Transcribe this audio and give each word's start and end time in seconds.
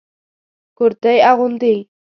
کرتي 0.77 1.15
اغوندئ 1.31 1.77